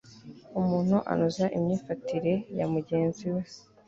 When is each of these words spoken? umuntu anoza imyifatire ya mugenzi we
umuntu 0.59 0.95
anoza 1.11 1.45
imyifatire 1.57 2.33
ya 2.57 2.65
mugenzi 2.73 3.25
we 3.33 3.43